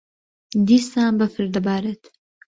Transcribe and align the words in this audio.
دیسان 0.67 1.11
بەفر 1.19 1.45
دەبارێت. 1.55 2.03